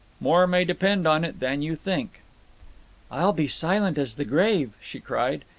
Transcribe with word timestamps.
More 0.19 0.47
may 0.47 0.65
depend 0.65 1.05
on 1.07 1.23
it 1.23 1.39
than 1.39 1.61
you 1.61 1.75
think." 1.75 2.21
"I'll 3.11 3.33
be 3.33 3.47
silent 3.47 3.99
as 3.99 4.15
the 4.15 4.25
grave," 4.25 4.73
she 4.81 4.99
cried. 4.99 5.45